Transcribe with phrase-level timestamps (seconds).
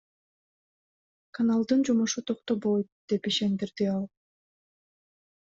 [1.35, 4.03] Каналдын жумушу токтобойт,— деп ишендирди ал.